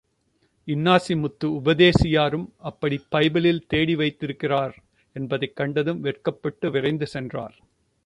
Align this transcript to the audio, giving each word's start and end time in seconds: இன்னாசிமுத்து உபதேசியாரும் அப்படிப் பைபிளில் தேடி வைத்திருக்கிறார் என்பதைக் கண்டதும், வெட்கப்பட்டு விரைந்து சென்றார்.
இன்னாசிமுத்து 0.67 1.43
உபதேசியாரும் 1.43 2.47
அப்படிப் 2.57 3.05
பைபிளில் 3.11 3.65
தேடி 3.67 3.95
வைத்திருக்கிறார் 3.95 4.83
என்பதைக் 5.13 5.55
கண்டதும், 5.55 5.99
வெட்கப்பட்டு 5.99 6.71
விரைந்து 6.71 7.07
சென்றார். 7.07 7.55